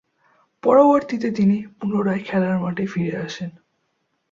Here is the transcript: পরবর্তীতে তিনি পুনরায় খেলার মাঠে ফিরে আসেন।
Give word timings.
পরবর্তীতে 0.63 1.27
তিনি 1.31 1.57
পুনরায় 1.77 2.23
খেলার 2.25 2.55
মাঠে 2.59 2.85
ফিরে 2.85 3.13
আসেন। 3.17 3.51